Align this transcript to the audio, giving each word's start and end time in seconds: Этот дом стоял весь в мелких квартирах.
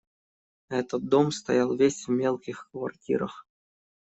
Этот 0.69 1.05
дом 1.09 1.31
стоял 1.31 1.75
весь 1.75 2.07
в 2.07 2.09
мелких 2.09 2.69
квартирах. 2.71 3.45